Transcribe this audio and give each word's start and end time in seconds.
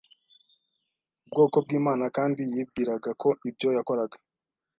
ubwoko 1.25 1.57
bw 1.63 1.69
Imana 1.79 2.05
kandi 2.17 2.41
yibwiraga 2.51 3.09
ko 3.21 3.29
ibyo 3.49 3.69
yakoraga 3.77 4.17